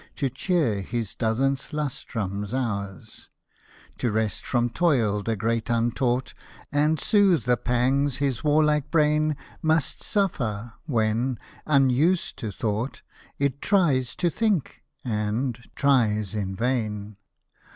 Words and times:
To 0.15 0.31
cheer 0.31 0.81
his 0.81 1.13
dozenth 1.13 1.73
lustrum's 1.73 2.55
hours; 2.55 3.29
To 3.99 4.11
rest 4.11 4.43
from 4.43 4.71
toil 4.71 5.21
the 5.21 5.35
Great 5.35 5.69
Untaught, 5.69 6.33
And 6.71 6.99
soothe 6.99 7.43
the 7.43 7.55
pangs 7.55 8.17
his 8.17 8.43
warlike 8.43 8.89
brain 8.89 9.35
Must 9.61 10.01
suffer, 10.01 10.73
when, 10.87 11.37
unused 11.67 12.37
to 12.37 12.51
thought. 12.51 13.03
It 13.37 13.61
tries 13.61 14.15
to 14.15 14.31
think, 14.31 14.81
and— 15.05 15.63
tries 15.75 16.33
in 16.33 16.55
vain. 16.55 17.17